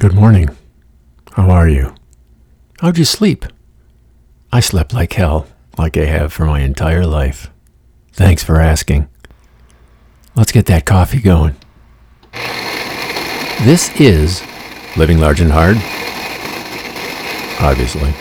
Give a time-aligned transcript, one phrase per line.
[0.00, 0.48] Good morning.
[1.32, 1.94] How are you?
[2.80, 3.44] How'd you sleep?
[4.50, 7.50] I slept like hell, like I have for my entire life.
[8.14, 9.10] Thanks for asking.
[10.34, 11.54] Let's get that coffee going.
[13.66, 14.42] This is
[14.96, 15.76] Living Large and Hard.
[17.60, 18.14] Obviously.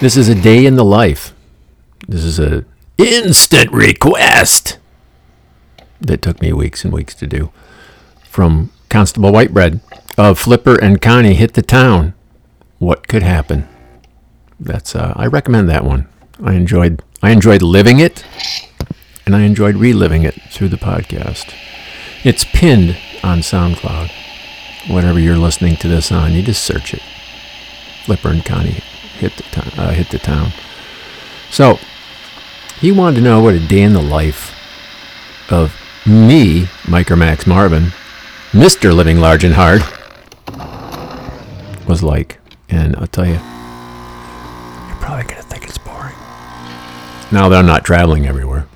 [0.00, 1.32] This is a day in the life.
[2.08, 2.66] This is a
[2.98, 4.76] instant request
[5.98, 7.50] that took me weeks and weeks to do
[8.22, 9.80] from Constable Whitebread
[10.18, 12.12] of Flipper and Connie hit the town.
[12.78, 13.68] What could happen?
[14.58, 16.08] That's uh, I recommend that one.
[16.42, 18.24] I enjoyed I enjoyed living it,
[19.24, 21.54] and I enjoyed reliving it through the podcast.
[22.24, 24.10] It's pinned on SoundCloud.
[24.90, 27.02] Whatever you're listening to this on, you just search it.
[28.04, 28.82] Flipper and Connie
[29.18, 29.72] hit the town.
[29.78, 30.52] Uh, hit the town.
[31.50, 31.78] So
[32.80, 34.52] he wanted to know what a day in the life
[35.50, 37.92] of me, or Max Marvin,
[38.52, 38.92] Mr.
[38.92, 39.80] Living Large and Hard,
[41.86, 42.40] was like.
[42.68, 46.16] And I'll tell you, you're probably going to think it's boring.
[47.30, 48.66] Now that I'm not traveling everywhere.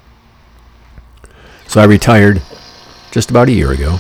[1.67, 2.41] So I retired
[3.11, 3.99] just about a year ago.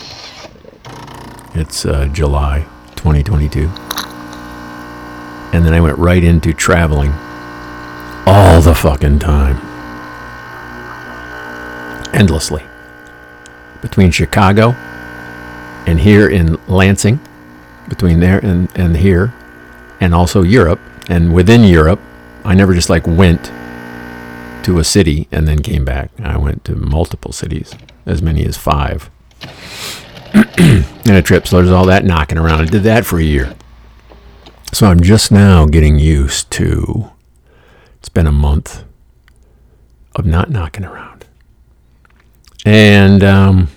[1.57, 3.69] It's uh, July 2022.
[5.53, 7.13] And then I went right into traveling
[8.27, 9.57] all the fucking time.
[12.15, 12.63] Endlessly.
[13.83, 14.77] Between Chicago
[15.87, 17.21] and here in Lansing,
[17.89, 19.35] between there and, and here,
[20.01, 20.81] and also Europe.
[21.09, 22.01] And within Europe,
[22.45, 23.53] I never just like went
[24.65, 26.11] to a city and then came back.
[26.23, 27.75] I went to multiple cities,
[28.07, 29.11] as many as five
[30.59, 31.47] in a trip.
[31.47, 32.63] So there's all that knocking around.
[32.63, 33.55] I did that for a year.
[34.73, 37.11] So I'm just now getting used to
[38.05, 38.85] it's been a month
[40.15, 41.25] of not knocking around.
[42.67, 43.69] And um,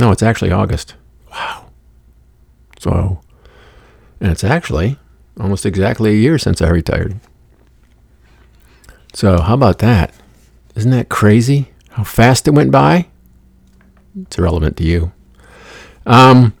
[0.00, 0.94] no, it's actually August.
[1.32, 1.70] Wow.
[2.78, 3.20] So,
[4.20, 4.98] and it's actually
[5.40, 7.18] almost exactly a year since I retired.
[9.14, 10.14] So, how about that?
[10.74, 11.68] Isn't that crazy?
[11.90, 13.08] How fast it went by?
[14.20, 15.12] It's irrelevant to you.
[16.06, 16.54] Um,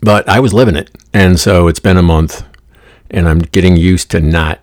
[0.00, 0.90] but I was living it.
[1.12, 2.44] And so it's been a month,
[3.10, 4.60] and I'm getting used to not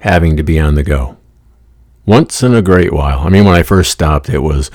[0.00, 1.16] having to be on the go.
[2.06, 3.20] Once in a great while.
[3.20, 4.70] I mean, when I first stopped, it was,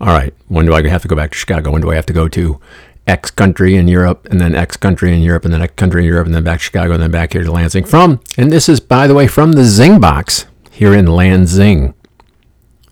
[0.00, 1.70] all right, when do I have to go back to Chicago?
[1.72, 2.58] When do I have to go to
[3.06, 6.08] X country in Europe, and then X country in Europe, and then X country in
[6.08, 7.84] Europe, and then back to Chicago, and then back here to Lansing?
[7.84, 11.94] From, and this is, by the way, from the Zing box here in Lansing,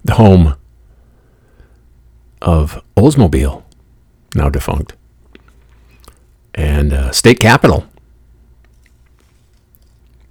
[0.04, 0.56] the home
[2.42, 3.62] of Oldsmobile,
[4.34, 4.94] now defunct,
[6.54, 7.86] and uh, state capital.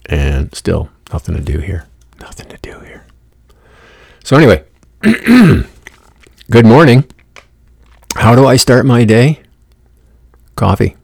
[0.06, 1.86] And still nothing to do here.
[2.20, 3.06] Nothing to do here.
[4.24, 4.64] So, anyway,
[6.50, 7.04] good morning.
[8.16, 9.42] How do I start my day?
[10.56, 10.96] Coffee.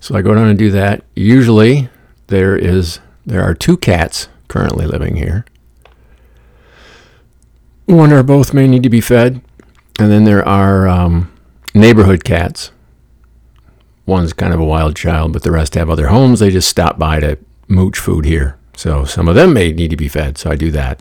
[0.00, 1.04] So I go down and do that.
[1.14, 1.88] Usually
[2.26, 5.44] there is there are two cats currently living here.
[7.86, 9.40] One or both may need to be fed,
[9.98, 11.32] and then there are um,
[11.72, 12.72] neighborhood cats.
[14.06, 16.40] One's kind of a wild child, but the rest have other homes.
[16.40, 17.38] They just stop by to
[17.68, 18.58] mooch food here.
[18.76, 20.36] So some of them may need to be fed.
[20.36, 21.00] So I do that.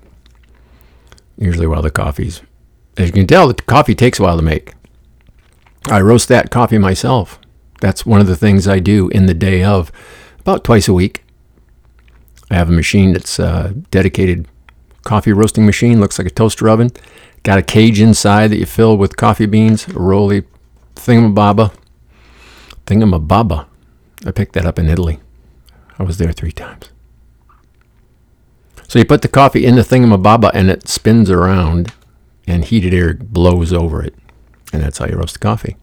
[1.38, 2.42] Usually while the coffee's,
[2.98, 4.74] as you can tell, the coffee takes a while to make.
[5.90, 7.40] I roast that coffee myself.
[7.80, 9.92] That's one of the things I do in the day of
[10.40, 11.24] about twice a week.
[12.50, 14.48] I have a machine that's a dedicated
[15.04, 16.92] coffee roasting machine, looks like a toaster oven.
[17.44, 20.44] Got a cage inside that you fill with coffee beans, a roly
[20.96, 21.74] thingamababa.
[22.86, 23.68] Thingamababa.
[24.26, 25.20] I picked that up in Italy.
[26.00, 26.90] I was there three times.
[28.88, 31.94] So you put the coffee in the thingamababa and it spins around
[32.48, 34.16] and heated air blows over it.
[34.74, 35.76] And that's how you roast the coffee.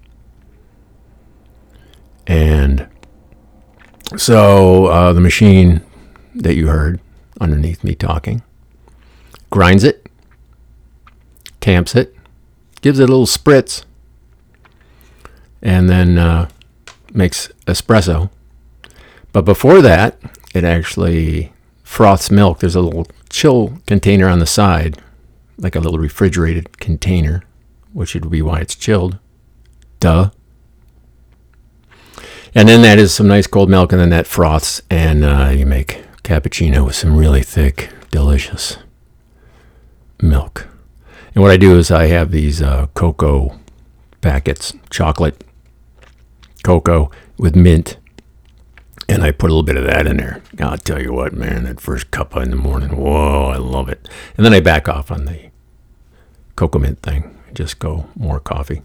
[2.27, 2.89] And
[4.17, 5.83] so uh, the machine
[6.35, 7.01] that you heard
[7.41, 8.43] underneath me talking
[9.51, 10.09] grinds it,
[11.61, 12.17] tamps it,
[12.81, 13.85] gives it a little spritz,
[15.63, 16.49] and then uh,
[17.13, 18.31] makes espresso.
[19.33, 20.19] But before that,
[20.55, 21.53] it actually
[21.83, 22.59] froths milk.
[22.59, 25.01] There's a little chill container on the side,
[25.59, 27.43] like a little refrigerated container,
[27.93, 29.19] which would be why it's chilled.
[30.01, 30.31] Duh.
[32.55, 35.67] And then that is some nice cold milk, and then that froths, and uh, you
[35.67, 38.79] make cappuccino with some really thick, delicious
[40.23, 40.69] milk.
[41.35, 43.59] And what I do is I have these uh, cocoa
[44.21, 45.43] packets, chocolate
[46.63, 47.97] cocoa with mint,
[49.09, 50.43] and I put a little bit of that in there.
[50.59, 54.09] I'll tell you what, man, that first cup in the morning, whoa, I love it.
[54.37, 55.51] And then I back off on the
[56.57, 58.83] cocoa mint thing, just go more coffee.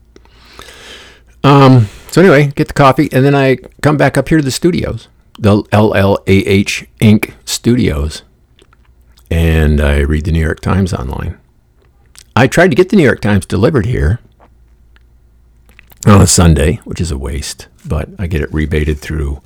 [1.44, 4.52] Um, so anyway, get the coffee, and then I come back up here to the
[4.52, 5.08] studios,
[5.38, 7.34] the LLAH Inc.
[7.46, 8.24] studios,
[9.32, 11.38] and I read the New York Times online.
[12.36, 14.20] I tried to get the New York Times delivered here
[16.06, 19.42] on a Sunday, which is a waste, but I get it rebated through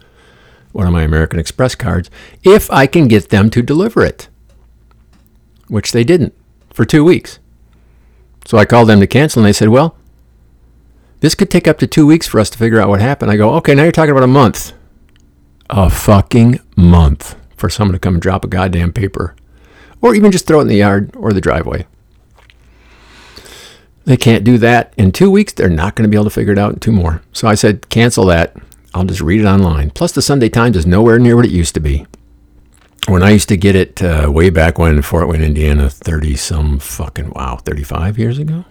[0.74, 2.10] one of my American Express cards
[2.44, 4.28] if I can get them to deliver it,
[5.68, 6.34] which they didn't
[6.72, 7.40] for two weeks.
[8.46, 9.96] So I called them to cancel, and they said, well,
[11.22, 13.32] this could take up to two weeks for us to figure out what happened.
[13.32, 14.74] I go, okay, now you're talking about a month.
[15.70, 19.36] A fucking month for someone to come and drop a goddamn paper.
[20.02, 21.88] Or even just throw it in the yard or the driveway.
[24.04, 25.54] They can't do that in two weeks.
[25.54, 27.22] They're not going to be able to figure it out in two more.
[27.32, 28.58] So I said, cancel that.
[28.94, 29.90] I'll just read it online.
[29.90, 32.06] Plus, the Sunday Times is nowhere near what it used to be.
[33.08, 36.36] When I used to get it uh, way back when in Fort Wayne, Indiana, 30
[36.36, 38.66] some fucking, wow, 35 years ago?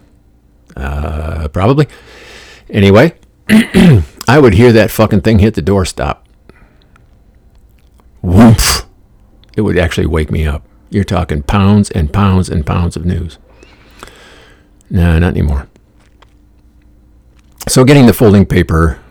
[0.75, 1.87] Uh, probably.
[2.69, 3.13] Anyway,
[3.49, 6.19] I would hear that fucking thing hit the doorstop.
[8.21, 8.87] Woof.
[9.55, 10.65] It would actually wake me up.
[10.89, 13.37] You're talking pounds and pounds and pounds of news.
[14.89, 15.67] No, not anymore.
[17.67, 19.02] So getting the folding paper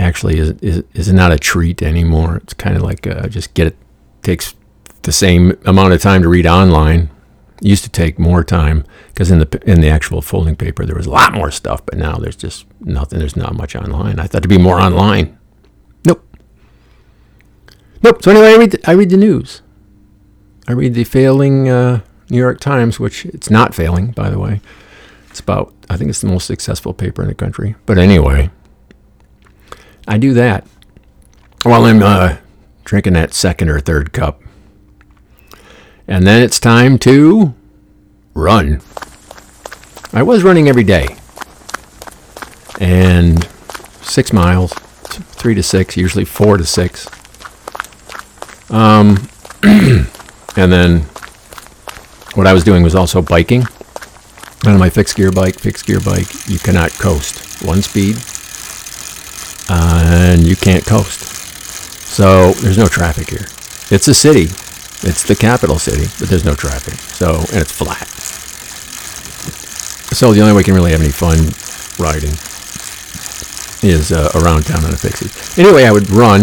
[0.00, 2.36] actually is, is, is not a treat anymore.
[2.38, 3.76] It's kind of like uh, just get it,
[4.22, 4.54] takes
[5.02, 7.10] the same amount of time to read online.
[7.60, 10.96] It used to take more time because in the in the actual folding paper there
[10.96, 13.18] was a lot more stuff, but now there's just nothing.
[13.18, 14.18] There's not much online.
[14.18, 15.38] I thought to be more online.
[16.06, 16.24] Nope.
[18.02, 18.22] Nope.
[18.22, 19.62] So anyway, I read the, I read the news.
[20.68, 22.00] I read the failing uh,
[22.30, 24.60] New York Times, which it's not failing, by the way.
[25.28, 27.74] It's about I think it's the most successful paper in the country.
[27.84, 28.50] But anyway,
[30.10, 30.66] I do that
[31.62, 32.38] while I'm uh,
[32.82, 34.42] drinking that second or third cup.
[36.08, 37.54] And then it's time to
[38.34, 38.80] run.
[40.12, 41.06] I was running every day.
[42.80, 43.44] And
[44.02, 47.06] six miles, three to six, usually four to six.
[48.68, 49.28] Um,
[49.62, 51.02] and then
[52.34, 53.62] what I was doing was also biking.
[54.66, 57.64] On my fixed gear bike, fixed gear bike, you cannot coast.
[57.64, 58.16] One speed,
[59.70, 61.20] and you can't coast.
[62.06, 63.46] So there's no traffic here.
[63.90, 64.50] It's a city.
[65.02, 66.94] It's the capital city, but there's no traffic.
[67.14, 68.08] So and it's flat.
[70.12, 71.38] So the only way we can really have any fun
[72.04, 72.32] riding
[73.82, 75.30] is uh, around town on a fixie.
[75.60, 76.40] Anyway, I would run,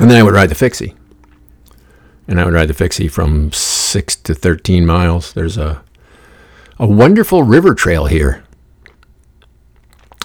[0.00, 0.94] and then I would ride the fixie,
[2.28, 5.32] and I would ride the fixie from six to thirteen miles.
[5.32, 5.82] There's a
[6.78, 8.44] a wonderful river trail here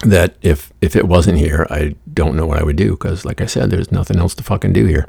[0.02, 3.40] that if if it wasn't here, I don't know what I would do because, like
[3.40, 5.06] I said, there's nothing else to fucking do here.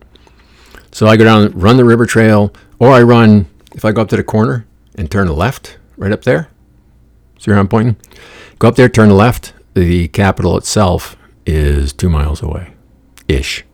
[0.91, 3.47] So I go down, run the river trail, or I run.
[3.75, 6.49] If I go up to the corner and turn left, right up there.
[7.39, 7.97] See where I'm pointing?
[8.59, 9.53] Go up there, turn left.
[9.73, 12.73] The capital itself is two miles away,
[13.27, 13.65] ish.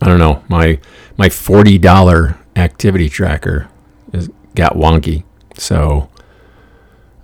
[0.00, 0.44] I don't know.
[0.48, 0.78] My
[1.16, 3.68] my forty dollar activity tracker
[4.12, 5.24] has got wonky,
[5.56, 6.10] so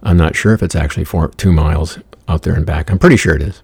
[0.03, 1.99] I'm not sure if it's actually four, two miles
[2.29, 2.91] out there and back.
[2.91, 3.63] I'm pretty sure it is.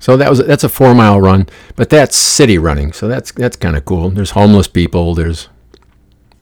[0.00, 3.56] So that was that's a four mile run, but that's city running, so that's that's
[3.56, 4.10] kind of cool.
[4.10, 5.48] There's homeless people, there's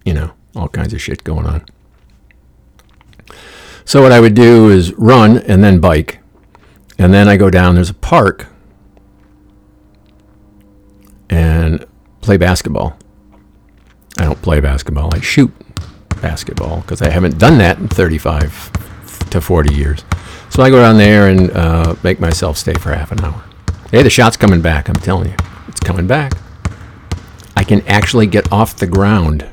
[0.04, 1.64] you know all kinds of shit going on.
[3.84, 6.18] So what I would do is run and then bike,
[6.98, 7.76] and then I go down.
[7.76, 8.48] There's a park
[11.30, 11.86] and
[12.20, 12.98] play basketball.
[14.18, 15.14] I don't play basketball.
[15.14, 15.52] I shoot
[16.20, 20.04] basketball because I haven't done that in 35 to 40 years.
[20.56, 23.44] So I go down there and uh, make myself stay for half an hour.
[23.90, 24.88] Hey, the shot's coming back.
[24.88, 25.36] I'm telling you,
[25.68, 26.32] it's coming back.
[27.54, 29.46] I can actually get off the ground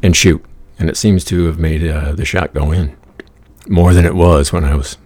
[0.00, 0.44] and shoot,
[0.78, 2.96] and it seems to have made uh, the shot go in
[3.66, 4.96] more than it was when I was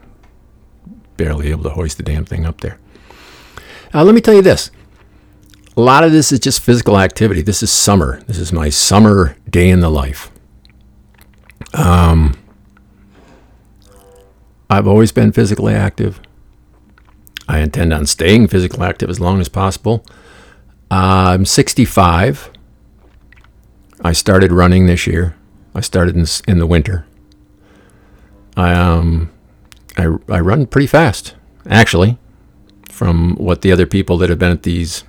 [1.16, 2.78] barely able to hoist the damn thing up there.
[3.94, 4.70] Uh, let me tell you this.
[5.78, 7.40] A lot of this is just physical activity.
[7.40, 8.20] This is summer.
[8.26, 10.30] This is my summer day in the life.
[11.72, 12.37] Um,
[14.70, 16.20] I've always been physically active.
[17.48, 20.04] I intend on staying physically active as long as possible.
[20.90, 22.50] Uh, I'm 65.
[24.02, 25.34] I started running this year.
[25.74, 27.06] I started in, in the winter.
[28.56, 29.30] I um,
[29.96, 31.34] I, I run pretty fast,
[31.68, 32.18] actually,
[32.88, 35.04] from what the other people that have been at these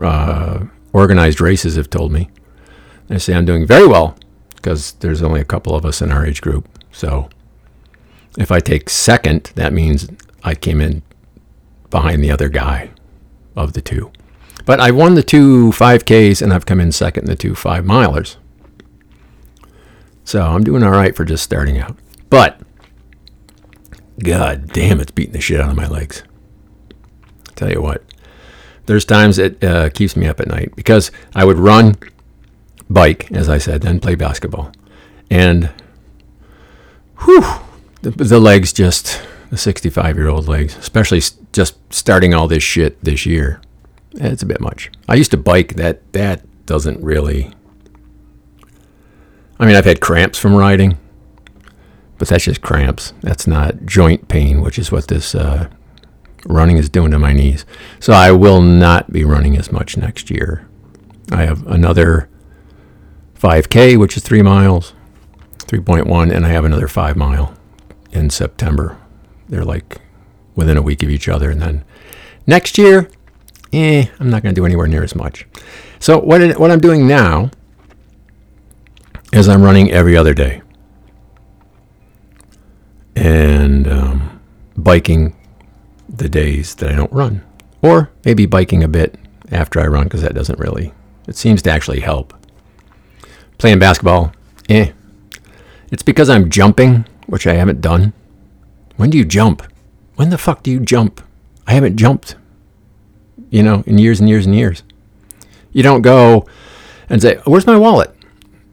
[0.00, 2.28] uh, organized races have told me.
[3.08, 4.16] They say I'm doing very well
[4.56, 6.68] because there's only a couple of us in our age group.
[6.92, 7.28] So
[8.38, 10.08] if I take second, that means
[10.42, 11.02] I came in
[11.90, 12.90] behind the other guy
[13.54, 14.10] of the two.
[14.64, 17.84] But I won the two 5Ks and I've come in second in the two five
[17.84, 18.36] milers.
[20.24, 21.96] So I'm doing all right for just starting out.
[22.30, 22.60] But
[24.22, 26.22] God damn, it's beating the shit out of my legs.
[27.56, 28.04] Tell you what,
[28.86, 31.96] there's times it uh, keeps me up at night because I would run,
[32.88, 34.72] bike, as I said, then play basketball.
[35.30, 35.70] And
[37.24, 37.44] whew,
[38.02, 41.20] the, the legs just, the 65 year old legs, especially
[41.52, 43.60] just starting all this shit this year,
[44.12, 44.90] it's a bit much.
[45.08, 47.52] I used to bike, that, that doesn't really.
[49.58, 50.98] I mean, I've had cramps from riding,
[52.18, 53.14] but that's just cramps.
[53.20, 55.68] That's not joint pain, which is what this uh,
[56.46, 57.64] running is doing to my knees.
[58.00, 60.68] So I will not be running as much next year.
[61.30, 62.28] I have another
[63.38, 64.92] 5K, which is three miles,
[65.58, 67.56] 3.1, and I have another five mile
[68.12, 68.98] in September.
[69.48, 70.00] They're like
[70.54, 71.50] within a week of each other.
[71.50, 71.84] And then
[72.46, 73.10] next year,
[73.72, 75.46] eh, I'm not going to do anywhere near as much.
[75.98, 77.50] So what, it, what I'm doing now
[79.32, 80.62] is I'm running every other day
[83.16, 84.40] and um,
[84.76, 85.36] biking
[86.08, 87.42] the days that I don't run,
[87.80, 89.18] or maybe biking a bit
[89.50, 90.92] after I run because that doesn't really.
[91.26, 92.34] It seems to actually help.
[93.58, 94.32] Playing basketball,
[94.68, 94.92] eh.
[95.90, 98.12] It's because I'm jumping, which I haven't done.
[98.96, 99.62] When do you jump?
[100.16, 101.20] When the fuck do you jump?
[101.66, 102.36] I haven't jumped,
[103.50, 104.82] you know, in years and years and years.
[105.72, 106.46] You don't go
[107.08, 108.14] and say, Where's my wallet?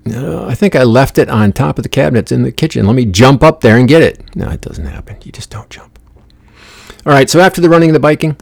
[0.05, 2.85] No, I think I left it on top of the cabinets in the kitchen.
[2.85, 4.35] Let me jump up there and get it.
[4.35, 5.17] No, it doesn't happen.
[5.23, 5.99] You just don't jump.
[7.05, 8.35] All right, so after the running and the biking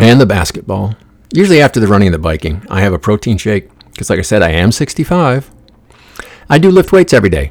[0.00, 0.94] and the basketball,
[1.32, 4.22] usually after the running and the biking, I have a protein shake because, like I
[4.22, 5.50] said, I am 65.
[6.48, 7.50] I do lift weights every day.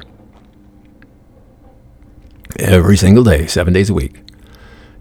[2.58, 4.20] Every single day, seven days a week.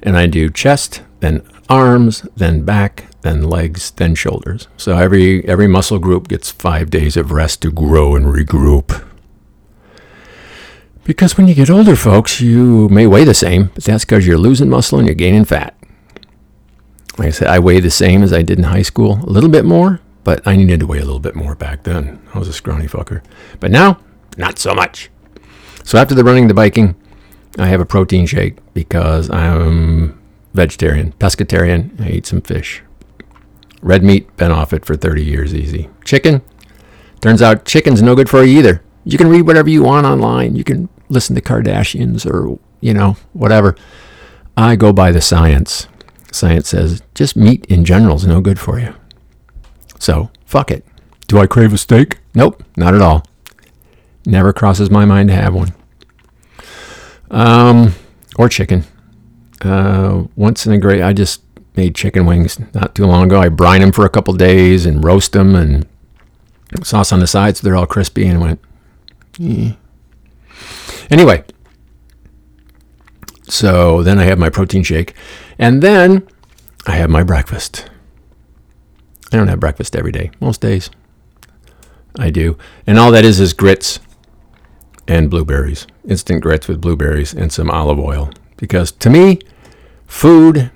[0.03, 4.67] And I do chest, then arms, then back, then legs, then shoulders.
[4.77, 9.03] So every every muscle group gets five days of rest to grow and regroup.
[11.03, 14.37] Because when you get older, folks, you may weigh the same, but that's because you're
[14.37, 15.73] losing muscle and you're gaining fat.
[17.17, 19.49] Like I said, I weigh the same as I did in high school, a little
[19.49, 22.21] bit more, but I needed to weigh a little bit more back then.
[22.33, 23.23] I was a scrawny fucker.
[23.59, 23.99] But now,
[24.37, 25.09] not so much.
[25.83, 26.95] So after the running, the biking,
[27.57, 30.19] I have a protein shake because I'm
[30.53, 31.99] vegetarian, pescatarian.
[31.99, 32.83] I eat some fish.
[33.81, 35.89] Red meat, been off it for 30 years easy.
[36.03, 36.41] Chicken,
[37.21, 38.83] turns out chicken's no good for you either.
[39.05, 40.55] You can read whatever you want online.
[40.55, 43.75] You can listen to Kardashians or, you know, whatever.
[44.55, 45.87] I go by the science.
[46.31, 48.93] Science says just meat in general is no good for you.
[49.99, 50.85] So, fuck it.
[51.27, 52.19] Do I crave a steak?
[52.35, 53.25] Nope, not at all.
[54.25, 55.73] Never crosses my mind to have one.
[57.29, 57.93] Um,
[58.37, 58.85] or chicken.
[59.61, 61.41] Uh, once in a great, I just
[61.75, 63.39] made chicken wings not too long ago.
[63.39, 65.87] I brine them for a couple days and roast them and
[66.83, 68.59] sauce on the sides so they're all crispy and went.
[69.41, 69.73] Eh.
[71.09, 71.43] Anyway,
[73.47, 75.13] so then I have my protein shake,
[75.57, 76.27] and then
[76.85, 77.89] I have my breakfast.
[79.31, 80.31] I don't have breakfast every day.
[80.39, 80.89] Most days
[82.17, 82.57] I do.
[82.85, 83.99] And all that is is grits
[85.07, 85.87] and blueberries.
[86.07, 88.31] Instant grits with blueberries and some olive oil.
[88.57, 89.39] Because to me,
[90.05, 90.71] food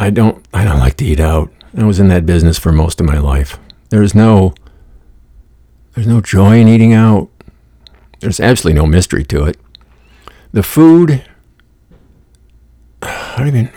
[0.00, 1.50] I don't I don't like to eat out.
[1.76, 3.58] I was in that business for most of my life.
[3.90, 4.54] There's no
[5.94, 7.28] there's no joy in eating out.
[8.20, 9.58] There's absolutely no mystery to it.
[10.52, 11.24] The food
[13.02, 13.70] I don't even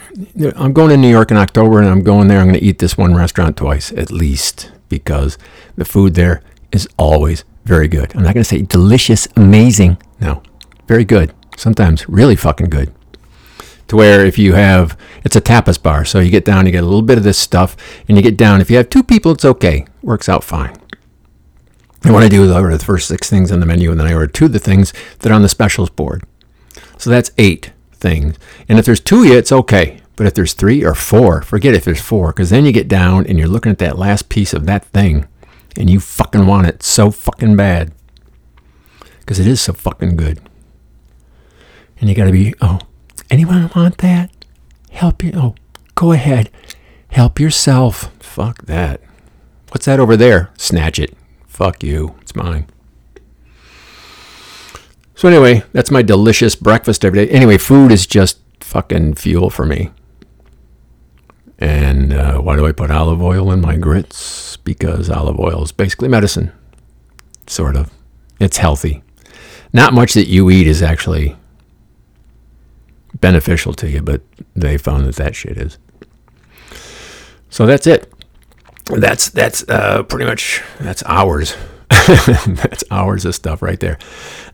[0.55, 2.39] I'm going to New York in October and I'm going there.
[2.39, 5.37] I'm going to eat this one restaurant twice at least because
[5.75, 8.15] the food there is always very good.
[8.15, 9.97] I'm not going to say delicious, amazing.
[10.19, 10.41] No.
[10.87, 11.33] Very good.
[11.57, 12.93] Sometimes really fucking good
[13.91, 16.81] to where if you have it's a tapas bar so you get down you get
[16.81, 17.75] a little bit of this stuff
[18.07, 20.73] and you get down if you have two people it's okay works out fine
[22.05, 23.99] and what i do is i order the first six things on the menu and
[23.99, 26.23] then i order two of the things that are on the specials board
[26.97, 28.37] so that's eight things
[28.69, 31.73] and if there's two of you it's okay but if there's three or four forget
[31.73, 34.53] if there's four because then you get down and you're looking at that last piece
[34.53, 35.27] of that thing
[35.77, 37.91] and you fucking want it so fucking bad
[39.19, 40.39] because it is so fucking good
[41.99, 42.79] and you got to be oh
[43.31, 44.29] Anyone want that?
[44.91, 45.31] Help you?
[45.33, 45.55] Oh,
[45.95, 46.51] go ahead.
[47.11, 48.11] Help yourself.
[48.19, 48.99] Fuck that.
[49.69, 50.49] What's that over there?
[50.57, 51.15] Snatch it.
[51.47, 52.15] Fuck you.
[52.19, 52.67] It's mine.
[55.15, 57.31] So anyway, that's my delicious breakfast every day.
[57.31, 59.91] Anyway, food is just fucking fuel for me.
[61.61, 64.57] And uh, why do I put olive oil in my grits?
[64.57, 66.51] Because olive oil is basically medicine,
[67.45, 67.91] sort of.
[68.39, 69.03] It's healthy.
[69.71, 71.37] Not much that you eat is actually
[73.19, 74.23] beneficial to you, but
[74.55, 75.77] they found that that shit is.
[77.51, 78.11] So that's it.
[78.85, 81.55] That's that's uh, pretty much that's hours.
[81.89, 83.99] that's hours of stuff right there.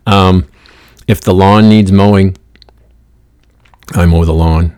[0.06, 0.48] Um,
[1.08, 2.36] if the lawn needs mowing,
[3.94, 4.78] I mow the lawn.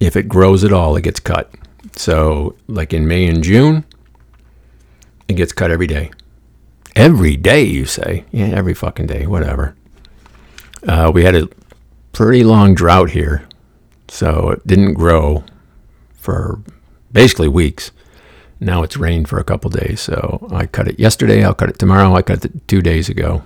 [0.00, 1.54] If it grows at all, it gets cut.
[1.98, 3.84] So, like in May and June,
[5.26, 6.12] it gets cut every day.
[6.94, 8.24] Every day, you say?
[8.30, 9.74] Yeah, every fucking day, whatever.
[10.86, 11.48] Uh, we had a
[12.12, 13.48] pretty long drought here,
[14.06, 15.42] so it didn't grow
[16.14, 16.60] for
[17.10, 17.90] basically weeks.
[18.60, 21.42] Now it's rained for a couple days, so I cut it yesterday.
[21.44, 22.14] I'll cut it tomorrow.
[22.14, 23.42] I cut it two days ago,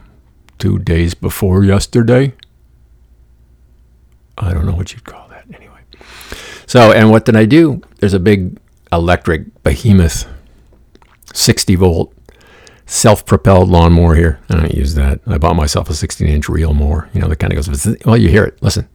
[0.59, 2.35] two days before yesterday.
[4.37, 5.21] I don't know what you'd call.
[6.66, 7.83] So, and what did I do?
[7.99, 8.59] There's a big
[8.92, 10.26] electric behemoth,
[11.33, 12.14] 60 volt
[12.92, 14.38] self-propelled lawnmower here.
[14.50, 15.21] I don't use that.
[15.26, 17.09] I bought myself a 16-inch reel mower.
[17.14, 17.97] You know, the kind of goes.
[18.04, 18.62] Well, you hear it.
[18.62, 18.87] Listen.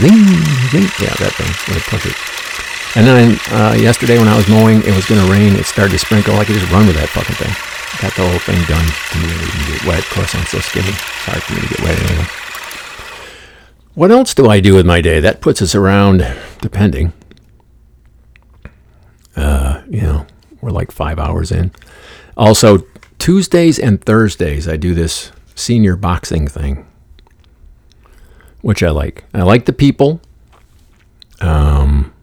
[0.00, 0.24] Zing,
[0.72, 0.88] zing.
[0.96, 1.52] Yeah, that thing.
[1.52, 2.16] I push it.
[2.96, 5.54] And then uh, yesterday when I was mowing, it was going to rain.
[5.56, 6.36] It started to sprinkle.
[6.36, 7.52] I could just run with that fucking thing.
[8.00, 8.84] Got the whole thing done.
[9.12, 10.00] Didn't really even get wet.
[10.00, 10.88] Of course, I'm so skinny.
[10.88, 12.41] It's hard for me to get wet anyway.
[13.94, 15.20] What else do I do with my day?
[15.20, 16.26] That puts us around,
[16.60, 17.12] depending.
[19.36, 20.26] Uh, you know,
[20.60, 21.72] we're like five hours in.
[22.36, 22.86] Also,
[23.18, 26.86] Tuesdays and Thursdays, I do this senior boxing thing,
[28.62, 29.24] which I like.
[29.34, 30.22] I like the people.
[31.40, 32.14] Um,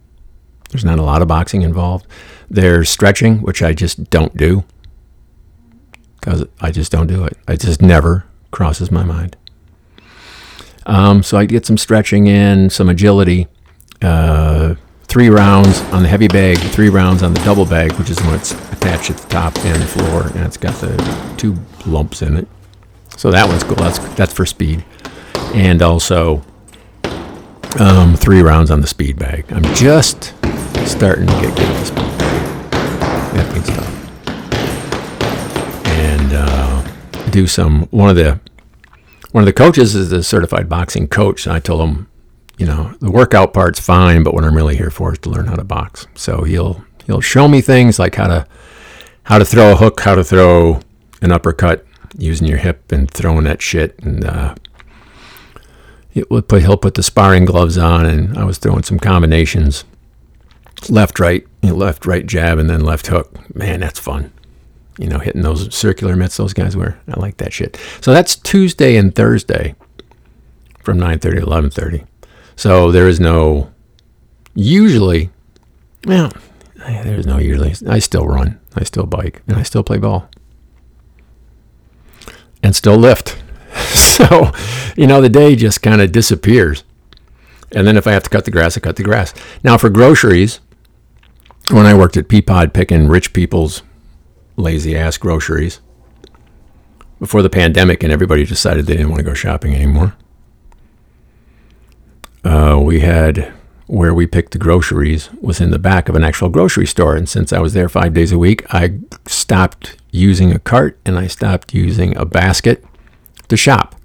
[0.71, 2.07] there's not a lot of boxing involved.
[2.49, 4.63] There's stretching, which I just don't do
[6.19, 7.38] because I just don't do it.
[7.47, 9.38] It just never crosses my mind.
[10.89, 13.48] Um, so I get some stretching in, some agility.
[14.01, 18.19] Uh, three rounds on the heavy bag, three rounds on the double bag, which is
[18.24, 20.98] what's attached at the top and the floor, and it's got the
[21.38, 21.55] two
[21.86, 22.48] lumps in it.
[23.17, 23.75] So that one's cool.
[23.75, 24.84] That's that's for speed,
[25.53, 26.41] and also
[27.79, 29.46] um, three rounds on the speed bag.
[29.51, 30.34] I'm just
[30.88, 32.72] starting to get good at bag.
[33.36, 33.93] That thing's tough,
[35.86, 36.81] and uh,
[37.29, 38.39] do some one of the
[39.31, 42.09] one of the coaches is a certified boxing coach, and I told him
[42.59, 45.48] you know, the workout part's fine, but what I'm really here for is to learn
[45.48, 46.07] how to box.
[46.13, 48.45] So he'll he'll show me things like how to
[49.23, 50.82] how to throw a hook, how to throw
[51.21, 51.86] an uppercut
[52.17, 53.97] using your hip and throwing that shit.
[54.03, 54.56] And uh,
[56.47, 59.86] put he'll put the sparring gloves on, and I was throwing some combinations,
[60.89, 63.56] left right, left right jab, and then left hook.
[63.56, 64.34] Man, that's fun.
[64.99, 66.99] You know, hitting those circular mitts those guys wear.
[67.07, 67.79] I like that shit.
[68.01, 69.75] So that's Tuesday and Thursday
[70.83, 72.05] from 9:30 to 11:30.
[72.55, 73.71] So there is no,
[74.53, 75.29] usually,
[76.05, 76.31] well,
[76.75, 77.73] there's no usually.
[77.88, 80.29] I still run, I still bike, and I still play ball,
[82.62, 83.41] and still lift.
[83.93, 84.51] so,
[84.97, 86.83] you know, the day just kind of disappears.
[87.71, 89.33] And then if I have to cut the grass, I cut the grass.
[89.63, 90.59] Now, for groceries,
[91.69, 93.83] when I worked at Peapod picking rich people's
[94.60, 95.80] lazy ass groceries
[97.19, 100.15] before the pandemic and everybody decided they didn't want to go shopping anymore
[102.43, 103.54] uh, we had
[103.89, 107.15] where we picked the groceries was in the back of an actual grocery store.
[107.15, 111.17] And since I was there five days a week, I stopped using a cart and
[111.17, 112.86] I stopped using a basket
[113.48, 113.95] to shop.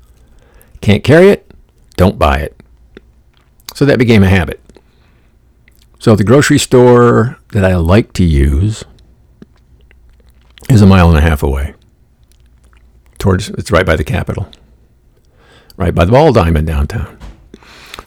[0.81, 1.53] Can't carry it?
[1.97, 2.59] Don't buy it.
[3.75, 4.59] So that became a habit.
[5.99, 8.85] So the grocery store that I like to use
[10.69, 11.75] is a mile and a half away.
[13.19, 14.49] Towards it's right by the Capitol,
[15.77, 17.19] right by the Ball Diamond downtown.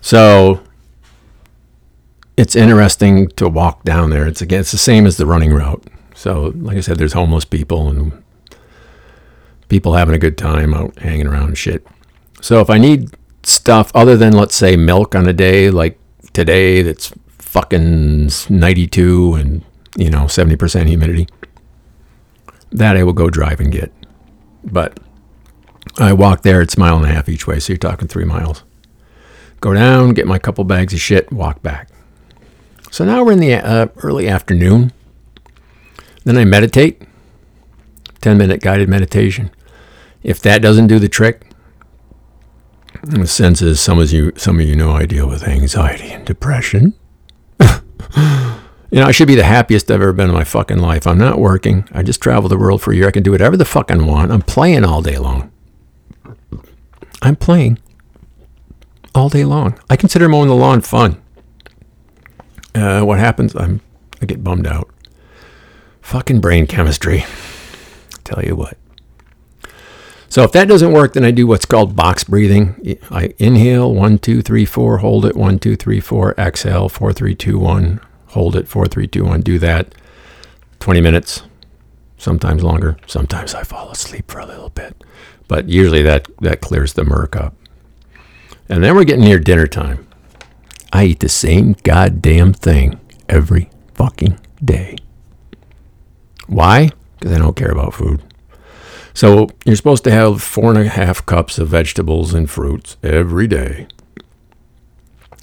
[0.02, 0.62] So
[2.38, 4.28] it's interesting to walk down there.
[4.28, 5.84] It's again, it's the same as the running route.
[6.14, 8.24] So, like I said, there's homeless people and
[9.70, 11.86] people having a good time out hanging around shit.
[12.42, 13.12] So, if I need
[13.44, 16.00] stuff other than, let's say, milk on a day like
[16.34, 19.64] today that's fucking 92 and,
[19.96, 21.28] you know, 70% humidity,
[22.72, 23.92] that I will go drive and get.
[24.64, 25.00] But
[26.00, 28.26] I walk there, it's a mile and a half each way, so you're talking three
[28.26, 28.64] miles
[29.62, 31.90] go down, get my couple bags of shit, walk back.
[32.92, 34.94] So now we're in the uh, early afternoon.
[36.24, 37.02] Then I meditate,
[38.22, 39.52] 10 minute guided meditation.
[40.24, 41.52] If that doesn't do the trick,
[43.04, 46.26] the sense is some of you, some of you know I deal with anxiety and
[46.26, 46.94] depression.
[48.92, 51.06] you know, I should be the happiest I've ever been in my fucking life.
[51.06, 51.88] I'm not working.
[51.92, 53.08] I just travel the world for a year.
[53.08, 54.32] I can do whatever the fuck I want.
[54.32, 55.52] I'm playing all day long.
[57.22, 57.80] I'm playing
[59.14, 59.78] all day long.
[59.90, 61.22] I consider mowing the lawn fun.
[62.76, 63.56] Uh, what happens?
[63.56, 63.82] I'm
[64.22, 64.90] I get bummed out.
[66.02, 67.26] Fucking brain chemistry.
[68.24, 68.78] Tell you what.
[70.30, 72.98] So if that doesn't work, then I do what's called box breathing.
[73.10, 77.34] I inhale one, two, three, four, hold it one, two, three, four, exhale four, three,
[77.34, 79.42] two, one, hold it four, three, two, one.
[79.42, 79.94] Do that
[80.80, 81.44] 20 minutes,
[82.18, 82.98] sometimes longer.
[83.08, 85.04] Sometimes I fall asleep for a little bit,
[85.48, 87.56] but usually that that clears the murk up.
[88.70, 90.08] And then we're getting near dinner time.
[90.92, 94.98] I eat the same goddamn thing every fucking day.
[96.48, 96.92] Why?
[97.20, 98.22] Because I don't care about food.
[99.14, 103.48] So you're supposed to have four and a half cups of vegetables and fruits every
[103.48, 103.88] day.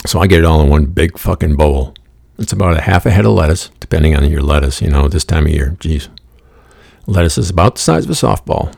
[0.07, 1.95] So I get it all in one big fucking bowl.
[2.39, 5.25] It's about a half a head of lettuce, depending on your lettuce, you know, this
[5.25, 5.77] time of year.
[5.79, 6.09] Jeez.
[7.07, 8.75] Lettuce is about the size of a softball.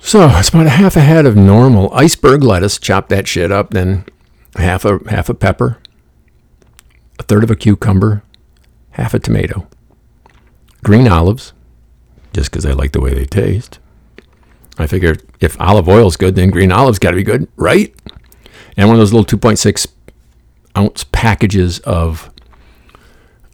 [0.00, 2.78] So it's about a half a head of normal iceberg lettuce.
[2.78, 3.70] Chop that shit up.
[3.70, 4.04] Then
[4.56, 5.78] half a half a pepper,
[7.18, 8.22] a third of a cucumber,
[8.90, 9.66] half a tomato,
[10.82, 11.52] green olives,
[12.32, 13.78] just because I like the way they taste.
[14.78, 17.94] I figure if olive oil is good, then green olives got to be good, right?
[18.76, 19.86] And one of those little 2.6
[20.76, 22.30] ounce packages of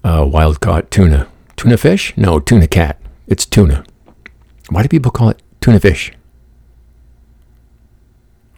[0.04, 1.28] uh, wild caught tuna.
[1.56, 2.16] Tuna fish?
[2.16, 3.00] No, tuna cat.
[3.26, 3.85] It's tuna.
[4.70, 6.12] Why do people call it tuna fish?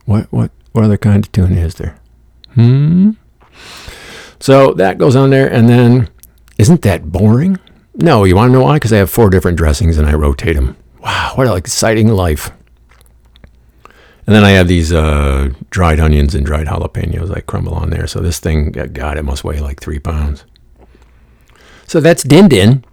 [0.05, 1.97] What what what other kind of tuna is there?
[2.55, 3.13] Hmm.
[4.41, 6.09] So that goes on there, and then
[6.59, 7.59] isn't that boring?
[7.95, 8.77] No, you want to know why?
[8.77, 10.77] Because I have four different dressings and I rotate them.
[11.01, 12.51] Wow, what an exciting life!
[14.27, 18.07] And then I have these uh, dried onions and dried jalapenos I crumble on there.
[18.07, 20.45] So this thing, God, it must weigh like three pounds.
[21.87, 22.85] So that's din din.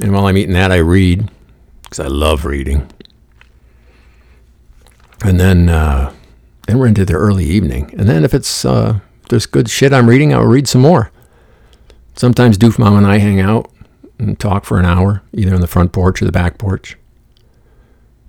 [0.00, 1.30] And while I'm eating that, I read
[1.82, 2.90] because I love reading.
[5.22, 6.12] And then uh,
[6.66, 7.94] then we're into the early evening.
[7.98, 11.12] And then if it's uh, there's good shit I'm reading, I'll read some more.
[12.16, 13.70] Sometimes Doof Mom and I hang out
[14.18, 16.96] and talk for an hour, either on the front porch or the back porch.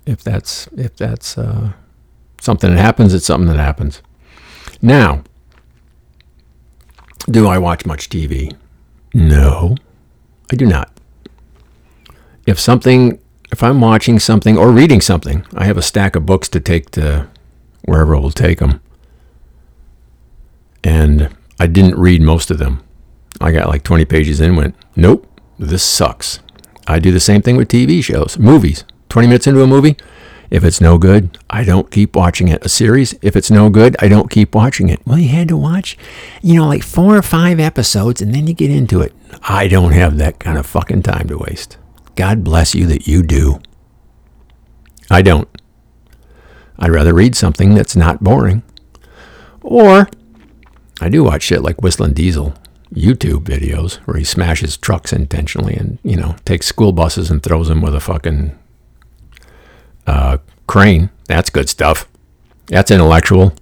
[0.04, 1.72] If that's if that's uh,
[2.46, 4.00] something that happens, it's something that happens.
[4.80, 5.22] Now,
[7.30, 8.56] do I watch much TV?
[9.12, 9.76] No,
[10.50, 10.90] I do not.
[12.46, 13.18] If something,
[13.52, 16.90] if I'm watching something or reading something, I have a stack of books to take
[16.92, 17.28] to
[17.84, 18.80] wherever it will take them.
[20.84, 22.82] And I didn't read most of them.
[23.40, 25.26] I got like 20 pages in, went, nope,
[25.58, 26.40] this sucks.
[26.86, 28.84] I do the same thing with TV shows, movies.
[29.08, 29.96] 20 minutes into a movie,
[30.50, 32.64] if it's no good, I don't keep watching it.
[32.64, 35.00] A series, if it's no good, I don't keep watching it.
[35.06, 35.96] Well, you had to watch,
[36.42, 39.12] you know, like four or five episodes and then you get into it.
[39.42, 41.78] I don't have that kind of fucking time to waste.
[42.14, 43.60] God bless you that you do.
[45.10, 45.48] I don't.
[46.78, 48.62] I'd rather read something that's not boring.
[49.62, 50.08] Or
[51.00, 52.54] I do watch shit like Whistling Diesel
[52.94, 57.68] YouTube videos where he smashes trucks intentionally and, you know, takes school buses and throws
[57.68, 58.56] them with a fucking
[60.06, 61.10] uh, crane.
[61.26, 62.08] That's good stuff.
[62.66, 63.54] That's intellectual.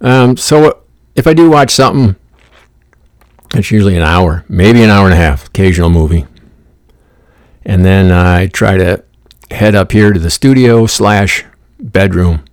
[0.00, 0.82] Um, so
[1.14, 2.16] if I do watch something,
[3.54, 6.26] it's usually an hour, maybe an hour and a half, occasional movie.
[7.64, 9.04] And then I try to
[9.50, 11.44] head up here to the studio slash
[11.78, 12.44] bedroom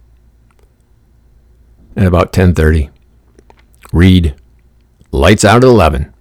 [1.96, 2.90] at about 10:30.
[3.92, 4.36] Read.
[5.12, 6.14] Lights out at 11.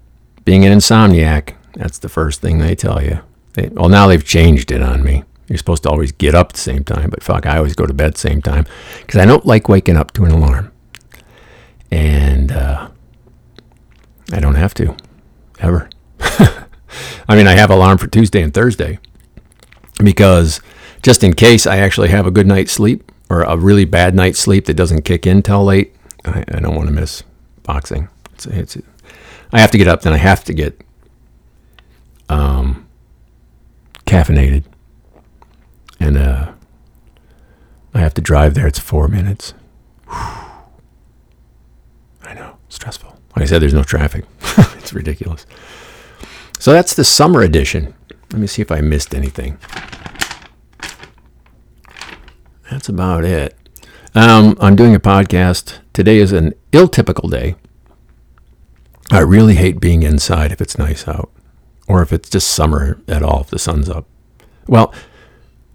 [0.44, 3.20] Being an insomniac, that's the first thing they tell you.
[3.58, 5.24] They, well, now they've changed it on me.
[5.48, 7.86] You're supposed to always get up at the same time, but fuck, I always go
[7.86, 8.66] to bed the same time
[9.00, 10.70] because I don't like waking up to an alarm.
[11.90, 12.90] And uh,
[14.32, 14.94] I don't have to,
[15.58, 15.90] ever.
[16.20, 19.00] I mean, I have alarm for Tuesday and Thursday
[20.04, 20.60] because
[21.02, 24.38] just in case I actually have a good night's sleep or a really bad night's
[24.38, 27.24] sleep that doesn't kick in till late, I, I don't want to miss
[27.64, 28.08] boxing.
[28.34, 28.78] It's, it's,
[29.52, 30.80] I have to get up, then I have to get
[32.28, 32.87] um,
[34.08, 34.64] caffeinated,
[36.00, 36.52] and uh,
[37.92, 38.66] I have to drive there.
[38.66, 39.52] It's four minutes.
[40.08, 40.16] Whew.
[42.22, 43.10] I know, stressful.
[43.36, 44.24] Like I said, there's no traffic.
[44.78, 45.46] it's ridiculous.
[46.58, 47.94] So that's the summer edition.
[48.32, 49.58] Let me see if I missed anything.
[52.70, 53.54] That's about it.
[54.14, 55.78] Um, I'm doing a podcast.
[55.92, 57.54] Today is an ill typical day.
[59.10, 61.30] I really hate being inside if it's nice out
[61.88, 64.06] or if it's just summer at all, if the sun's up.
[64.66, 64.94] Well,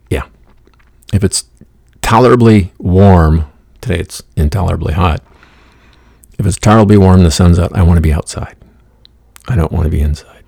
[0.09, 0.27] yeah.
[1.11, 1.45] If it's
[2.01, 5.23] tolerably warm, today it's intolerably hot.
[6.37, 8.55] If it's tolerably warm, the sun's out, I want to be outside.
[9.47, 10.43] I don't want to be inside.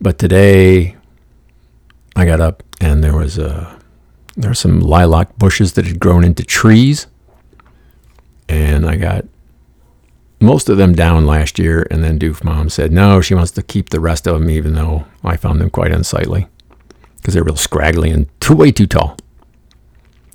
[0.00, 0.96] But today,
[2.16, 3.78] I got up and there was a
[4.36, 7.06] there were some lilac bushes that had grown into trees.
[8.48, 9.26] And I got
[10.40, 11.86] most of them down last year.
[11.90, 14.74] And then Doof Mom said, no, she wants to keep the rest of them, even
[14.74, 16.48] though I found them quite unsightly
[17.16, 19.16] because they're real scraggly and too way too tall.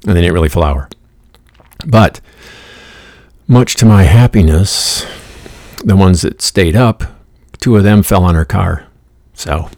[0.05, 0.87] And they didn't really flower.
[1.85, 2.21] But
[3.47, 5.05] much to my happiness,
[5.83, 7.03] the ones that stayed up,
[7.59, 8.85] two of them fell on her car.
[9.33, 9.69] So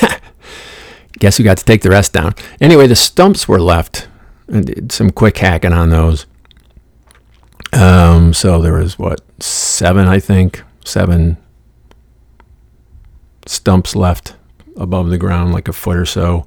[1.18, 2.34] guess who got to take the rest down?
[2.60, 4.08] Anyway, the stumps were left.
[4.48, 6.26] and did some quick hacking on those.
[7.72, 11.36] Um, so there was what seven, I think, seven
[13.46, 14.34] stumps left
[14.76, 16.46] above the ground, like a foot or so,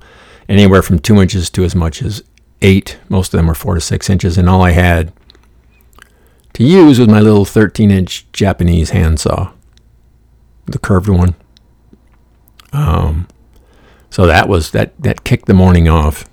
[0.49, 2.23] anywhere from two inches to as much as
[2.62, 2.97] eight.
[3.10, 5.13] Most of them were four to six inches, and all I had
[6.54, 9.52] to use was my little 13 inch Japanese handsaw,
[10.65, 11.36] the curved one.
[12.71, 13.28] Um,
[14.10, 16.26] so that was that that kicked the morning off.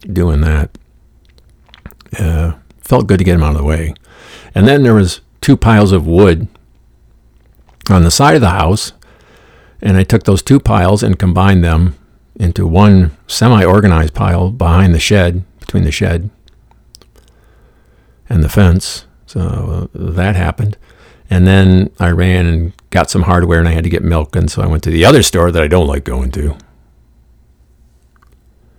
[0.00, 0.78] Doing that,
[2.18, 2.52] uh,
[2.88, 3.94] felt good to get them out of the way,
[4.54, 6.48] and then there was two piles of wood
[7.90, 8.92] on the side of the house,
[9.80, 11.94] and I took those two piles and combined them
[12.38, 16.30] into one semi-organized pile behind the shed, between the shed
[18.28, 19.04] and the fence.
[19.26, 20.76] So uh, that happened.
[21.30, 24.34] And then I ran and got some hardware and I had to get milk.
[24.34, 26.56] And so I went to the other store that I don't like going to.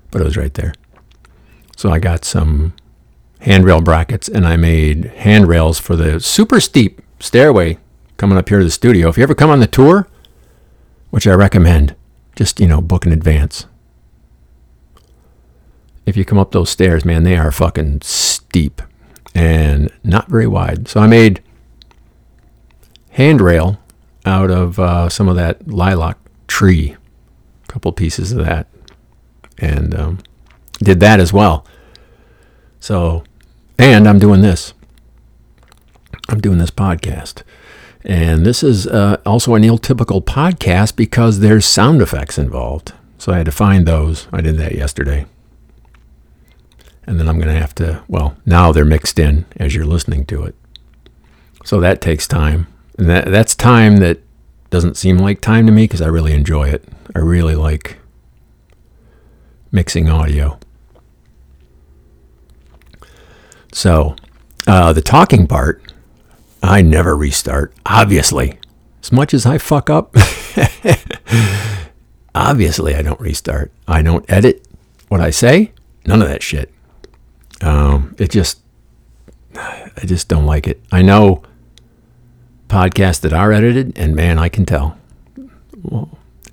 [0.09, 0.73] But it was right there.
[1.77, 2.73] So I got some
[3.39, 7.77] handrail brackets and I made handrails for the super steep stairway
[8.17, 9.09] coming up here to the studio.
[9.09, 10.07] If you ever come on the tour,
[11.09, 11.95] which I recommend,
[12.35, 13.65] just, you know, book in advance.
[16.05, 18.81] If you come up those stairs, man, they are fucking steep
[19.35, 20.87] and not very wide.
[20.87, 21.43] So I made
[23.11, 23.79] handrail
[24.25, 26.95] out of uh, some of that lilac tree,
[27.63, 28.67] a couple pieces of that,
[29.57, 30.19] and um,
[30.79, 31.65] did that as well.
[32.79, 33.23] So,
[33.79, 34.73] and I'm doing this.
[36.27, 37.43] I'm doing this podcast.
[38.03, 42.93] And this is uh, also an typical podcast because there's sound effects involved.
[43.17, 44.27] So I had to find those.
[44.33, 45.25] I did that yesterday.
[47.07, 50.25] And then I'm going to have to, well, now they're mixed in as you're listening
[50.25, 50.55] to it.
[51.63, 52.67] So that takes time.
[52.97, 54.19] And that, that's time that
[54.69, 56.83] doesn't seem like time to me because I really enjoy it.
[57.15, 57.97] I really like
[59.71, 60.59] mixing audio.
[63.79, 64.17] So
[64.67, 65.93] uh, the talking part
[66.61, 68.59] I never restart, obviously.
[69.01, 70.13] As much as I fuck up,
[72.35, 73.71] obviously I don't restart.
[73.87, 74.67] I don't edit
[75.07, 75.71] what I say.
[76.05, 76.73] None of that shit.
[77.61, 78.59] Um, it just,
[79.55, 80.81] I just don't like it.
[80.91, 81.41] I know
[82.67, 84.97] podcasts that are edited, and man, I can tell.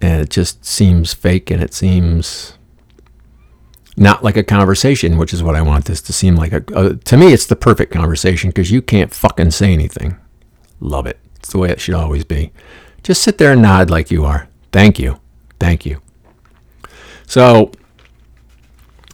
[0.00, 2.55] And it just seems fake and it seems
[3.96, 6.52] not like a conversation, which is what I want this to seem like.
[6.52, 10.16] A, a to me, it's the perfect conversation because you can't fucking say anything.
[10.80, 11.18] Love it.
[11.36, 12.52] It's the way it should always be.
[13.02, 14.48] Just sit there and nod like you are.
[14.72, 15.20] Thank you.
[15.60, 16.02] Thank you.
[17.26, 17.72] So,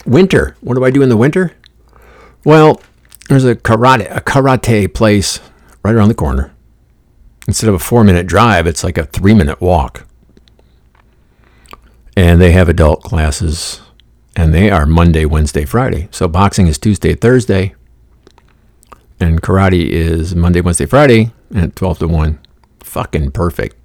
[0.07, 0.57] winter.
[0.61, 1.53] What do I do in the winter?
[2.45, 2.81] Well,
[3.29, 5.38] there's a karate a karate place
[5.85, 6.53] right around the corner.
[7.47, 10.07] Instead of a four minute drive, it's like a three minute walk.
[12.16, 13.82] And they have adult classes
[14.37, 16.09] and they are Monday, Wednesday, Friday.
[16.11, 17.75] So boxing is Tuesday, Thursday,
[19.21, 22.38] and karate is Monday, Wednesday, Friday at 12 to 1.
[22.81, 23.77] Fucking perfect.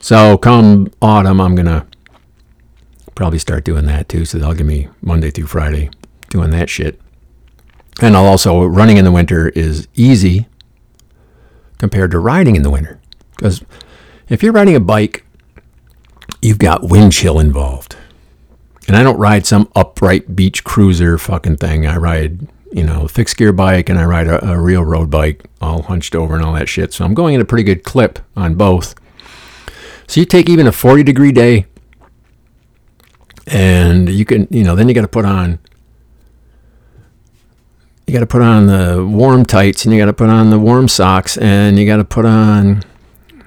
[0.00, 1.86] So come autumn, I'm going to
[3.14, 4.24] probably start doing that too.
[4.24, 5.90] So they'll give me Monday through Friday
[6.30, 7.00] doing that shit.
[8.00, 10.48] And I'll also, running in the winter is easy
[11.78, 13.00] compared to riding in the winter.
[13.36, 13.62] Because
[14.28, 15.24] if you're riding a bike,
[16.40, 17.96] you've got wind chill involved.
[18.88, 21.86] And I don't ride some upright beach cruiser fucking thing.
[21.86, 25.44] I ride, you know, fixed gear bike and I ride a, a real road bike
[25.60, 26.92] all hunched over and all that shit.
[26.92, 28.94] So I'm going at a pretty good clip on both.
[30.08, 31.66] So you take even a 40 degree day
[33.46, 35.58] and you can, you know, then you got to put on
[38.06, 40.58] you got to put on the warm tights and you got to put on the
[40.58, 42.82] warm socks and you got to put on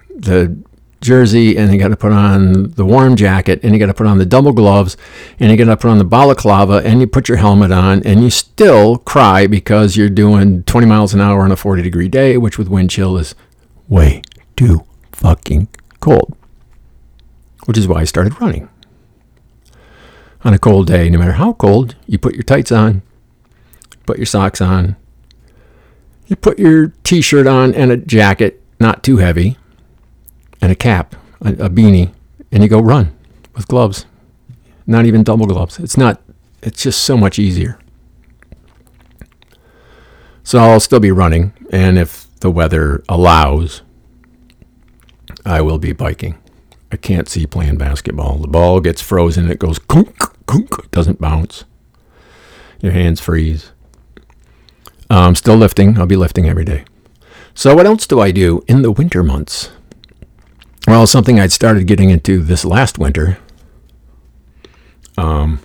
[0.10, 0.58] the
[1.06, 4.08] jersey and you got to put on the warm jacket and you got to put
[4.08, 4.98] on the double gloves
[5.39, 8.24] and you got to put on the balaclava and you put your helmet on and
[8.24, 12.38] you still cry because you're doing 20 miles an hour on a 40 degree day,
[12.38, 13.36] which with wind chill is
[13.88, 14.22] way
[14.56, 15.68] too fucking
[16.00, 16.36] cold.
[17.65, 18.70] Which is why I started running.
[20.44, 23.02] On a cold day, no matter how cold, you put your tights on,
[24.06, 24.96] put your socks on,
[26.28, 29.58] you put your t shirt on and a jacket, not too heavy,
[30.62, 32.13] and a cap, a, a beanie,
[32.52, 33.15] and you go run
[33.54, 34.06] with gloves.
[34.88, 35.80] Not even double gloves.
[35.80, 36.22] It's not,
[36.62, 37.80] it's just so much easier.
[40.44, 43.82] So I'll still be running, and if the weather allows,
[45.46, 46.38] I will be biking.
[46.91, 48.38] I can't see playing basketball.
[48.38, 51.65] The ball gets frozen, it goes kunk, kunk, doesn't bounce.
[52.82, 53.72] Your hands freeze.
[55.10, 55.98] I'm still lifting.
[55.98, 56.86] I'll be lifting every day.
[57.54, 59.72] So, what else do I do in the winter months?
[60.88, 63.39] Well, something I'd started getting into this last winter
[65.17, 65.60] um,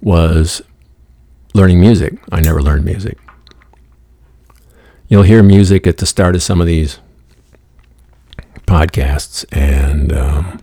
[0.00, 0.60] was
[1.54, 2.18] learning music.
[2.32, 3.18] I never learned music.
[5.08, 6.98] You'll hear music at the start of some of these
[8.66, 10.60] podcasts, and um,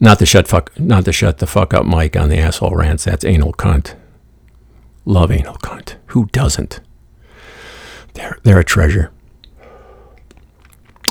[0.00, 3.04] not the shut fuck, not the shut the fuck up mic on the asshole rants.
[3.04, 3.94] That's anal cunt.
[5.04, 5.94] Love anal cunt.
[6.06, 6.80] Who doesn't?
[8.14, 9.12] They're they're a treasure.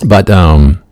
[0.06, 0.84] But um,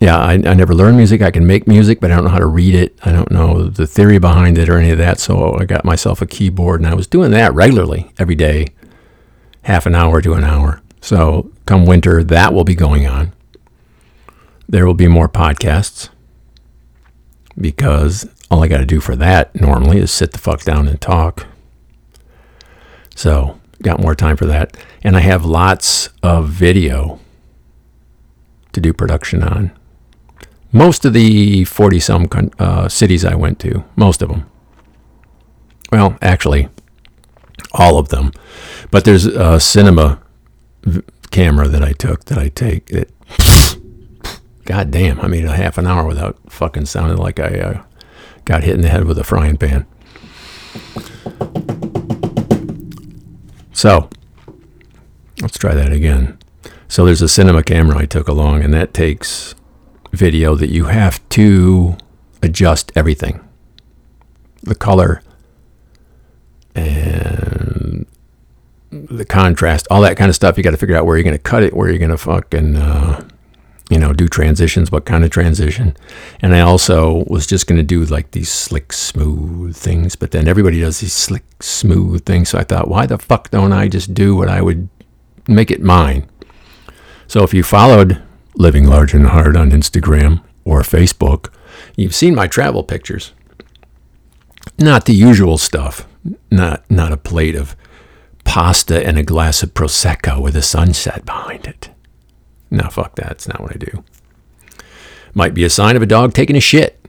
[0.00, 1.22] yeah, I, I never learned music.
[1.22, 2.98] I can make music, but I don't know how to read it.
[3.04, 5.18] I don't know the theory behind it or any of that.
[5.18, 8.68] So I got myself a keyboard, and I was doing that regularly every day,
[9.62, 10.82] half an hour to an hour.
[11.00, 13.32] So come winter, that will be going on.
[14.68, 16.08] There will be more podcasts
[17.58, 21.00] because all I got to do for that normally is sit the fuck down and
[21.00, 21.46] talk.
[23.14, 24.76] So, got more time for that.
[25.02, 27.20] And I have lots of video
[28.74, 29.72] to do production on.
[30.72, 34.50] Most of the 40 some uh, cities I went to, most of them.
[35.92, 36.68] Well, actually,
[37.72, 38.32] all of them.
[38.90, 40.20] But there's a cinema
[40.82, 42.90] v- camera that I took that I take.
[42.90, 43.10] It,
[44.64, 47.82] God damn, I made a half an hour without fucking sounding like I uh,
[48.44, 49.86] got hit in the head with a frying pan.
[53.72, 54.08] So,
[55.42, 56.38] let's try that again.
[56.94, 59.56] So, there's a cinema camera I took along, and that takes
[60.12, 61.96] video that you have to
[62.40, 63.40] adjust everything
[64.62, 65.20] the color
[66.72, 68.06] and
[68.92, 70.56] the contrast, all that kind of stuff.
[70.56, 72.16] You got to figure out where you're going to cut it, where you're going to
[72.16, 73.28] fucking, uh,
[73.90, 75.96] you know, do transitions, what kind of transition.
[76.42, 80.46] And I also was just going to do like these slick, smooth things, but then
[80.46, 82.50] everybody does these slick, smooth things.
[82.50, 84.88] So I thought, why the fuck don't I just do what I would
[85.48, 86.30] make it mine?
[87.26, 88.22] So if you followed
[88.54, 91.52] Living Large and Hard on Instagram or Facebook,
[91.96, 93.32] you've seen my travel pictures.
[94.78, 96.06] Not the usual stuff.
[96.50, 97.76] Not not a plate of
[98.44, 101.90] pasta and a glass of prosecco with a sunset behind it.
[102.70, 103.32] No, fuck that.
[103.32, 104.04] It's not what I do.
[105.34, 107.04] Might be a sign of a dog taking a shit.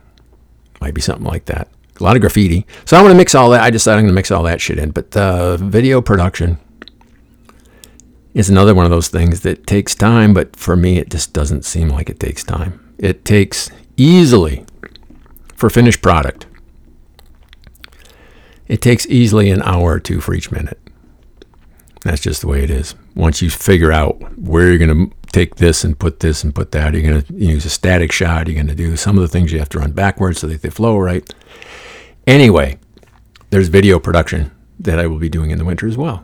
[0.82, 1.70] Might be something like that.
[2.00, 2.66] A lot of graffiti.
[2.84, 3.62] So I'm going to mix all that.
[3.62, 4.92] I decided I'm going to mix all that shit in.
[4.92, 6.58] But uh, video production
[8.36, 10.34] is another one of those things that takes time.
[10.36, 12.96] But for me, it just doesn't seem like it takes time.
[13.00, 14.66] It takes easily
[15.56, 16.46] for finished product.
[18.68, 20.80] It takes easily an hour or two for each minute.
[22.04, 22.94] That's just the way it is.
[23.16, 26.72] Once you figure out where you're going to take this and put this and put
[26.72, 28.48] that, you're going to use a static shot.
[28.48, 30.62] You're going to do some of the things you have to run backwards so that
[30.62, 31.34] they flow right.
[32.28, 32.80] Anyway,
[33.50, 36.24] there's video production that I will be doing in the winter as well.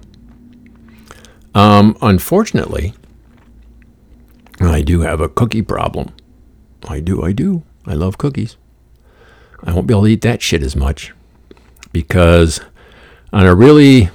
[1.53, 2.93] Um, unfortunately,
[4.59, 6.13] I do have a cookie problem.
[6.87, 7.63] I do, I do.
[7.85, 8.57] I love cookies.
[9.63, 11.13] I won't be able to eat that shit as much
[11.91, 12.61] because
[13.33, 14.09] on a really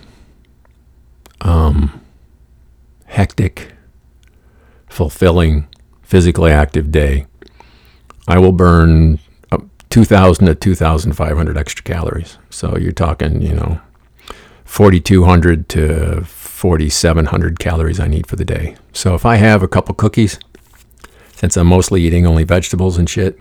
[1.40, 2.00] um,
[3.06, 3.72] hectic,
[4.88, 5.68] fulfilling,
[6.02, 7.26] physically active day,
[8.26, 9.20] I will burn
[9.90, 12.38] 2,000 to 2,500 extra calories.
[12.50, 13.80] So you're talking, you know,
[14.64, 16.24] 4,200 to
[16.66, 18.74] 4,700 calories I need for the day.
[18.92, 20.40] So if I have a couple cookies,
[21.36, 23.38] since I'm mostly eating only vegetables and shit,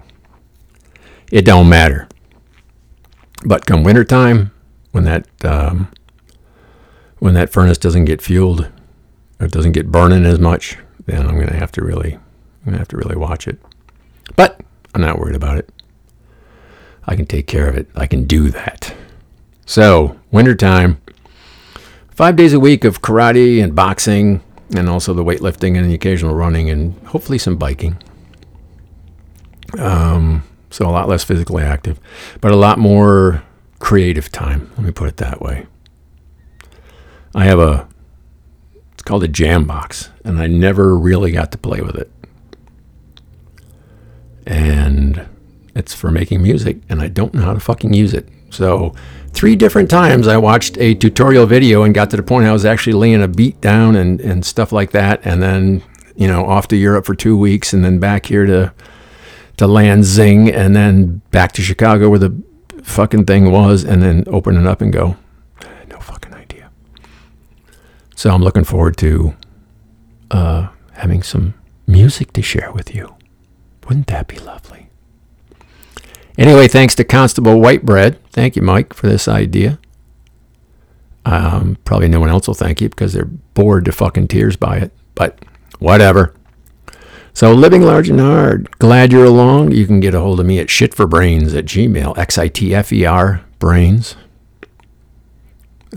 [1.31, 2.07] it don't matter.
[3.43, 4.51] But come wintertime,
[4.91, 5.91] when that um,
[7.17, 8.69] when that furnace doesn't get fueled,
[9.39, 12.89] or doesn't get burning as much, then I'm gonna have to really, I'm gonna have
[12.89, 13.57] to really watch it.
[14.35, 14.61] But
[14.93, 15.67] I'm not worried about it.
[17.05, 17.89] I can take care of it.
[17.95, 18.93] I can do that.
[19.65, 21.01] So wintertime,
[22.15, 24.41] five days a week of karate and boxing,
[24.75, 27.97] and also the weightlifting and the occasional running, and hopefully some biking.
[29.78, 31.99] Um, so a lot less physically active,
[32.41, 33.43] but a lot more
[33.80, 34.71] creative time.
[34.78, 35.67] Let me put it that way.
[37.36, 37.88] I have a,
[38.93, 42.12] it's called a jam box, and I never really got to play with it.
[44.47, 45.28] And
[45.76, 48.30] it's for making music, and I don't know how to fucking use it.
[48.49, 48.95] So,
[49.36, 52.65] three different times I watched a tutorial video and got to the point I was
[52.65, 55.19] actually laying a beat down and, and stuff like that.
[55.25, 55.83] And then,
[56.15, 58.73] you know, off to Europe for two weeks and then back here to
[59.57, 62.43] to Lansing and then back to Chicago where the
[62.83, 65.15] fucking thing was and then open it up and go,
[65.88, 66.69] no fucking idea.
[68.15, 69.33] So I'm looking forward to
[70.31, 71.53] uh, having some
[71.88, 73.15] music to share with you.
[73.88, 74.84] Wouldn't that be lovely?
[76.38, 78.17] Anyway, thanks to Constable Whitebread.
[78.29, 79.79] Thank you, Mike, for this idea.
[81.25, 84.77] Um, probably no one else will thank you because they're bored to fucking tears by
[84.77, 84.91] it.
[85.15, 85.39] But
[85.79, 86.36] whatever.
[87.33, 88.69] So, living large and hard.
[88.79, 89.71] Glad you're along.
[89.71, 92.93] You can get a hold of me at shitforbrains at gmail, X I T F
[92.93, 94.15] E R, brains.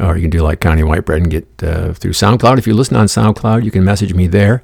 [0.01, 2.59] Or you can do like Connie Whitebread and get uh, through SoundCloud.
[2.59, 4.63] If you listen on SoundCloud, you can message me there.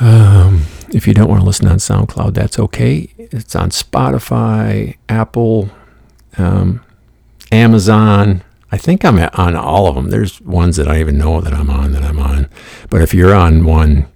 [0.00, 0.62] Um,
[0.92, 3.12] if you don't want to listen on SoundCloud, that's okay.
[3.16, 5.70] It's on Spotify, Apple,
[6.38, 6.84] um,
[7.50, 8.42] Amazon.
[8.70, 10.10] I think I'm on all of them.
[10.10, 12.48] There's ones that I even know that I'm on that I'm on.
[12.90, 14.06] But if you're on one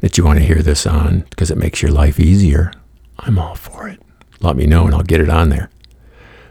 [0.00, 2.72] that you want to hear this on because it makes your life easier,
[3.18, 4.00] I'm all for it.
[4.40, 5.70] Let me know and I'll get it on there.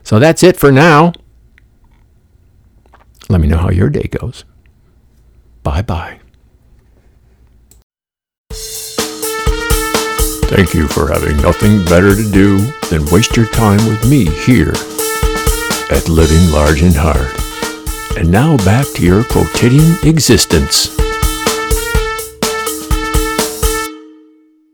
[0.03, 1.13] So that's it for now.
[3.29, 4.45] Let me know how your day goes.
[5.63, 6.20] Bye bye.
[10.51, 12.57] Thank you for having nothing better to do
[12.89, 14.73] than waste your time with me here
[15.89, 17.31] at Living Large and Hard.
[18.17, 20.89] And now back to your quotidian existence.